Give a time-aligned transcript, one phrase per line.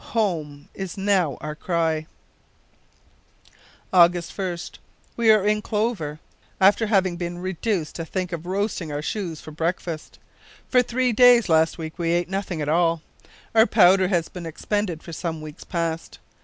[0.17, 0.67] home!
[0.73, 1.99] is our cry
[2.73, 3.51] now.
[3.93, 4.79] "August 1st.
[5.15, 6.19] We are now in clover,
[6.59, 10.17] after having been reduced to think of roasting our shoes for breakfast.
[10.67, 13.03] For three days last week we ate nothing at all.
[13.53, 16.17] Our powder has been expended for some weeks past.